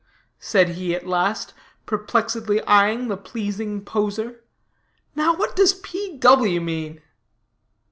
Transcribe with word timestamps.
said 0.39 0.69
he 0.69 0.95
at 0.95 1.05
last, 1.05 1.53
perplexedly 1.85 2.59
eying 2.67 3.07
the 3.07 3.15
pleasing 3.15 3.85
poser, 3.85 4.43
"now 5.15 5.35
what 5.35 5.55
does 5.55 5.73
P. 5.75 6.17
W. 6.17 6.59
mean?" 6.59 7.03